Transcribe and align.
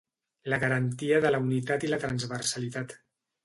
La 0.53 0.57
garantia 0.63 1.21
de 1.27 1.31
la 1.37 1.43
unitat 1.49 1.87
i 1.89 1.95
la 1.95 2.03
transversalitat. 2.07 3.01